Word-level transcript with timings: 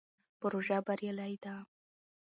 پروژه 0.39 0.77
بریالۍ 0.87 1.33
ده. 1.43 1.55